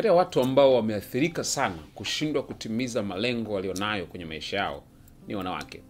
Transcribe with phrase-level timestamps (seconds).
[0.00, 4.82] kati ya watu ambao wameathirika sana kushindwa kutimiza malengo walionayo kwenye maisha yao
[5.28, 5.82] ni wanawake.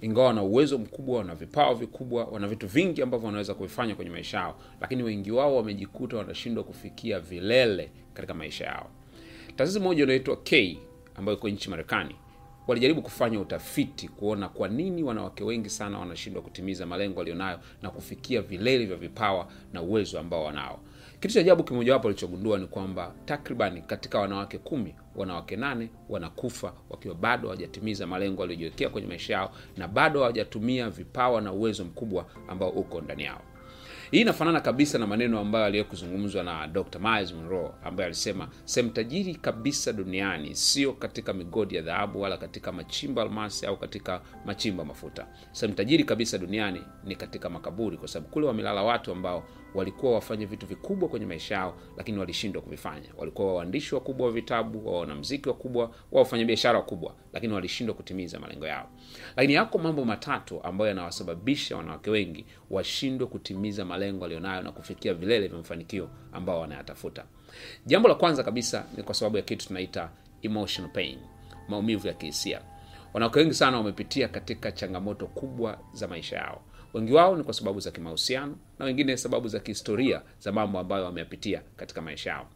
[0.00, 4.38] Ingawa wana uwezo mkubwa wana vipawa vikubwa wana vitu vingi ambavyo wanaweza kuvifanya kwenye maisha
[4.38, 8.90] yao lakini wengi wao wamejikuta wanashindwa kufikia vilele katika maisha yao.
[9.56, 10.78] Taasisi moja inaitwa k
[11.14, 12.14] ambayo iko nchi marekani
[12.66, 18.42] walijaribu kufanya utafiti kuona kwa nini wanawake wengi sana wanashindwa kutimiza malengo walionayo na kufikia
[18.42, 20.80] vilele vya vipawa na uwezo ambao wanao
[21.20, 27.14] kitu cha ajabu kimojawapo alichogundua ni kwamba takriban katika wanawake kumi wanawake nane wanakufa wakiwa
[27.14, 32.70] bado hawajatimiza malengo waliojiwekea kwenye maisha yao na bado hawajatumia vipawa na uwezo mkubwa ambao
[32.70, 33.40] uko ndani yao.
[34.10, 38.92] Hii inafanana kabisa na maneno ambayo aliyo kuzungumzwa na dr miles monroe ambaye alisema sehemu
[38.92, 44.84] tajiri kabisa duniani sio katika migodi ya dhahabu wala katika machimba almasi au katika machimba
[44.84, 45.26] mafuta.
[45.52, 50.46] Sehemu tajiri kabisa duniani ni katika makaburi kwa sababu kule wamelala watu ambao walikuwa wafanye
[50.46, 53.08] vitu vikubwa kwenye maisha yao lakini walishindwa kuvifanya.
[53.18, 58.66] Walikuwa waandishi wakubwa wa vitabu wa wanamziki wakubwa wa wafanyabiashara wakubwa lakini walishindwa kutimiza malengo
[58.66, 58.88] yao.
[59.36, 65.48] Lakini yako mambo matatu ambayo yanawasababisha wanawake wengi washindwe kutimiza malengo walionayo na kufikia vilele
[65.48, 67.24] vya mafanikio ambao wanayatafuta.
[67.86, 70.10] Jambo la kwanza kabisa ni kwa sababu ya kitu tunaita
[70.42, 71.18] emotional pain
[71.68, 72.60] maumivu ya kihisia.
[73.14, 76.62] Wanawake wengi sana wamepitia katika changamoto kubwa za maisha yao
[76.94, 81.04] wengi wao ni kwa sababu za kimahusiano na wengine sababu za kihistoria za mambo ambayo
[81.04, 82.46] wameyapitia katika maisha yao.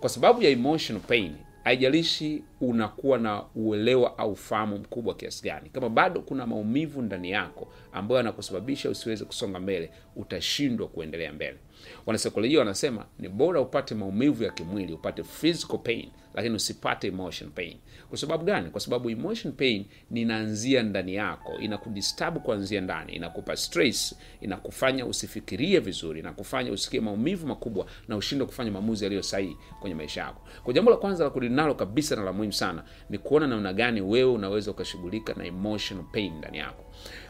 [0.00, 1.32] Kwa sababu ya emotional pain
[1.64, 5.70] haijalishi unakuwa na uelewa au ufahamu mkubwa kiasi gani.
[5.70, 11.58] Kama bado kuna maumivu ndani yako ambayo yanakusababisha usiweze kusonga mbele utashindwa kuendelea mbele
[12.06, 17.76] wanasaikolojia wanasema ni bora upate maumivu ya kimwili upate physical pain lakini usipate emotion pain.
[18.08, 18.70] Kwa sababu gani?
[18.70, 26.20] Kwa sababu emotion pain inaanzia ndani yako inakudistabu kuanzia ndani inakupa stress inakufanya usifikirie vizuri
[26.20, 30.42] inakufanya usikie maumivu makubwa na ushindwe kufanya maamuzi yaliyo sahihi kwenye maisha yako.
[30.64, 34.00] Kwa jambo la kwanza la kulinalo kabisa na la muhimu sana ni kuona namna gani
[34.00, 36.84] wewe unaweza ukashughulika na emotional pain ndani yako.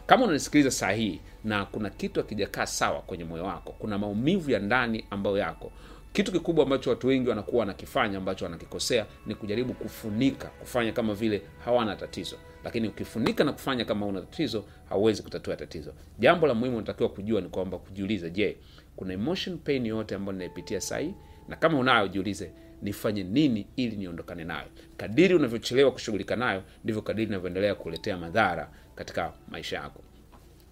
[0.05, 4.59] Kama unanisikiliza saa hii na kuna kitu hakijakaa sawa kwenye moyo wako kuna maumivu ya
[4.59, 5.71] ndani ambayo yako.
[6.13, 11.41] Kitu kikubwa ambacho watu wengi wanakuwa wanakifanya ambacho wanakikosea ni kujaribu kufunika kufanya kama vile
[11.65, 12.35] hawana tatizo.
[12.63, 15.93] Lakini ukifunika na kufanya kama una tatizo hauwezi kutatua tatizo.
[16.19, 18.57] Jambo la muhimu unatakiwa kujua ni kwamba kujiuliza je
[18.95, 21.13] kuna emotion pain yoyote ambayo ninaipitia sahii
[21.47, 24.67] na kama unayo jiulize nifanye nini ili niondokane nayo?
[24.97, 30.01] Kadiri unavyochelewa kushughulika nayo ndivyo kadiri inavyoendelea kuletea madhara katika maisha yako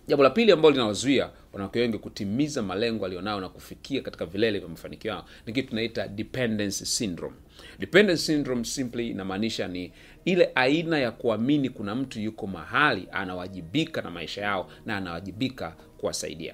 [0.07, 4.67] jambo la pili ambalo linawazuia wanawake wengi kutimiza malengo alionao na kufikia katika vilele vya
[4.67, 7.35] mafanikio yao ni kitu tunaita dependency syndrome.
[7.79, 9.91] Dependency syndrome simply inamaanisha ni
[10.25, 16.53] ile aina ya kuamini kuna mtu yuko mahali anawajibika na maisha yao na anawajibika kuwasaidia.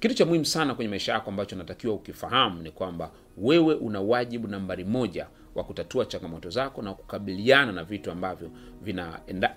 [0.00, 4.48] Kitu cha muhimu sana kwenye maisha yako ambacho natakiwa ukifahamu ni kwamba wewe una wajibu
[4.48, 8.50] nambari moja wa kutatua changamoto zako na kukabiliana na vitu ambavyo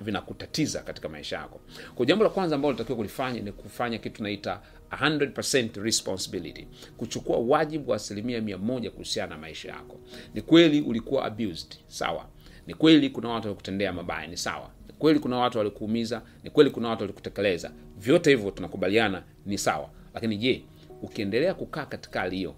[0.02, 1.60] vinakutatiza vina katika maisha yako.
[1.96, 4.62] Kwa jambo la kwanza ambalo unatakiwa kulifanya ni kufanya kitu tunaita
[4.92, 6.68] 100% responsibility
[6.98, 8.58] kuchukua wajibu wa asilimia mia
[8.92, 10.00] kuhusiana na maisha yako.
[10.34, 12.26] Ni kweli ulikuwa abused sawa.
[12.68, 14.70] Ni kweli kuna watu walikutendea mabaya ni sawa.
[14.88, 17.72] Ni kweli kuna watu walikuumiza ni kweli kuna watu walikutekeleza.
[17.98, 19.90] Vyote hivyo tunakubaliana ni sawa.
[20.14, 20.64] Lakini je
[21.02, 22.56] ukiendelea kukaa katika hali hiyo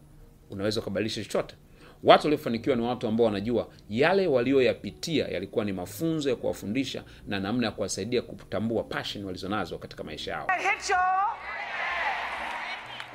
[0.49, 1.55] unaweza ukabadilisha chochote
[2.03, 7.65] watu waliofanikiwa ni watu ambao wanajua yale walioyapitia yalikuwa ni mafunzo ya kuwafundisha na namna
[7.67, 10.47] ya kuwasaidia kutambua passion walizonazo katika maisha yao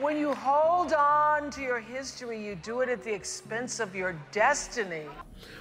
[0.03, 4.15] When you hold on to your history, you do it at the expense of your
[4.35, 5.07] destiny.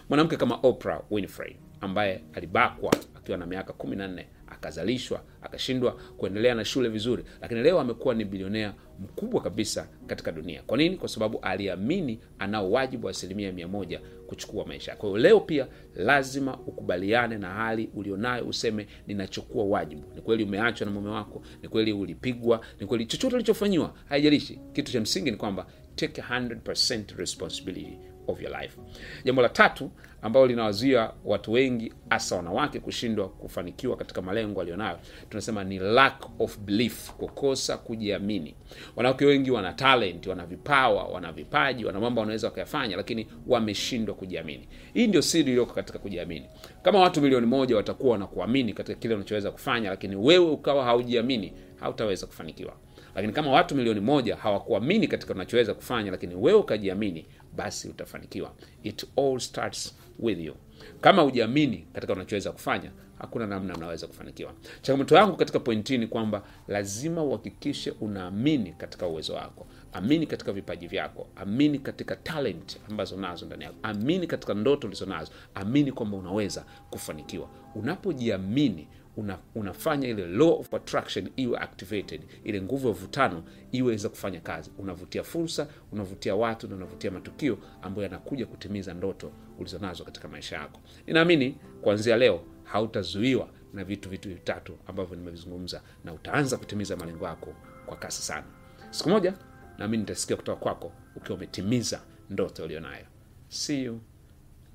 [0.10, 4.28] mwanamke kama oprah winfrey ambaye alibakwa akiwa na miaka kumi na nne
[4.62, 10.62] akazalishwa akashindwa kuendelea na shule vizuri lakini leo amekuwa ni bilionea mkubwa kabisa katika dunia.
[10.68, 10.98] Kwa nini?
[10.98, 15.68] Kwa sababu aliamini anao wajibu wa asilimia mia moja kuchukua maisha kwa hiyo leo pia
[15.96, 20.04] lazima ukubaliane na hali ulionayo useme ninachukua wajibu.
[20.16, 24.60] Ni kweli umeachwa na mume wako ni kweli ulipigwa ni kweli chochote ulichofanyiwa haijalishi.
[24.74, 25.66] Kitu cha msingi ni kwamba
[25.96, 27.98] take 100% responsibility
[28.31, 28.78] of your life.
[29.25, 29.92] Jambo la tatu
[30.22, 35.00] ambalo linawazuia watu wengi hasa wanawake kushindwa kufanikiwa katika malengo alionayo
[35.30, 38.56] tunasema ni lack of belief kukosa kujiamini.
[38.95, 44.68] Wanawake wengi wana talent wana vipawa wana vipaji wana mambo wanaweza wakayafanya lakini wameshindwa kujiamini.
[44.94, 46.45] Hii ndio siri iliyoko katika kujiamini.
[46.81, 52.28] Kama watu milioni moja watakuwa wanakuamini katika kile unachoweza kufanya lakini wewe ukawa haujiamini hautaweza
[52.28, 52.74] kufanikiwa
[53.16, 57.25] lakini kama watu milioni moja hawakuamini katika unachoweza kufanya lakini wewe ukajiamini
[57.56, 58.54] basi utafanikiwa.
[58.84, 60.56] It all starts with you.
[61.02, 64.54] Kama ujiamini katika unachoweza kufanya hakuna namna mnaweza kufanikiwa.
[64.81, 69.68] Changamoto yangu katika pointi ni kwamba lazima uhakikishe unaamini katika uwezo wako.
[69.94, 71.28] Amini katika vipaji vyako.
[71.36, 73.75] Amini katika talent ambazo nazo ndani yako.
[73.84, 75.31] Amini katika ndoto ulizo nazo.
[75.56, 77.50] Amini kwamba unaweza kufanikiwa.
[77.75, 78.88] Unapojiamini
[79.18, 84.72] una, unafanya ile law of attraction iwe activated ile nguvu ya uvutano iweze kufanya kazi.
[84.78, 90.80] Unavutia fursa unavutia watu na unavutia matukio ambayo yanakuja kutimiza ndoto ulizonazo katika maisha yako.
[91.08, 97.54] Ninaamini kuanzia leo hautazuiwa na vitu vitu vitatu ambavyo nimevizungumza na utaanza kutimiza malengo yako
[97.86, 98.48] kwa kasi sana.
[98.90, 99.34] Siku moja
[99.78, 103.06] nami nitasikia kutoka kwako ukiwa umetimiza ndoto ulionayo
[103.50, 104.02] see you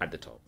[0.01, 0.41] at the top